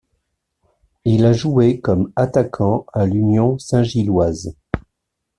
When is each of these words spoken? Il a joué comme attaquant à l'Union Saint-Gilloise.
Il 1.05 1.25
a 1.27 1.31
joué 1.31 1.79
comme 1.79 2.11
attaquant 2.15 2.87
à 2.91 3.05
l'Union 3.05 3.59
Saint-Gilloise. 3.59 4.55